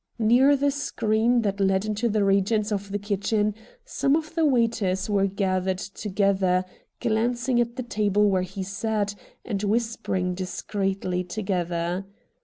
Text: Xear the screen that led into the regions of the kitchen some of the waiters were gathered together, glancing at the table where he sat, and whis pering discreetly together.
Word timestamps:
Xear 0.19 0.55
the 0.59 0.71
screen 0.71 1.43
that 1.43 1.59
led 1.59 1.85
into 1.85 2.09
the 2.09 2.23
regions 2.23 2.71
of 2.71 2.91
the 2.91 2.97
kitchen 2.97 3.53
some 3.85 4.15
of 4.15 4.33
the 4.33 4.43
waiters 4.47 5.07
were 5.11 5.27
gathered 5.27 5.77
together, 5.77 6.65
glancing 6.99 7.61
at 7.61 7.75
the 7.75 7.83
table 7.83 8.27
where 8.27 8.41
he 8.41 8.63
sat, 8.63 9.13
and 9.45 9.61
whis 9.61 9.97
pering 9.97 10.33
discreetly 10.33 11.23
together. 11.23 12.07